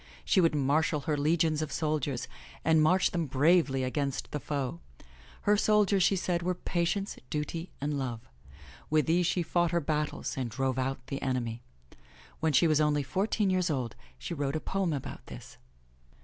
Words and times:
She 0.25 0.41
would 0.41 0.55
marshal 0.55 1.01
her 1.01 1.15
legions 1.15 1.61
of 1.61 1.71
soldiers 1.71 2.27
and 2.65 2.81
march 2.81 3.11
them 3.11 3.27
bravely 3.27 3.83
against 3.83 4.31
the 4.31 4.39
foe. 4.39 4.79
Her 5.41 5.55
soldiers, 5.55 6.01
she 6.01 6.15
said, 6.15 6.41
were 6.41 6.55
Patience, 6.55 7.17
Duty 7.29 7.69
and 7.79 7.99
Love. 7.99 8.27
With 8.89 9.05
these 9.05 9.27
she 9.27 9.43
fought 9.43 9.69
her 9.69 9.79
battles 9.79 10.35
and 10.35 10.49
drove 10.49 10.79
out 10.79 11.05
the 11.05 11.21
enemy. 11.21 11.61
When 12.39 12.51
she 12.51 12.65
was 12.65 12.81
only 12.81 13.03
fourteen 13.03 13.51
years 13.51 13.69
old 13.69 13.95
she 14.17 14.33
wrote 14.33 14.55
a 14.55 14.59
poem 14.59 14.91
about 14.91 15.27
this. 15.27 15.59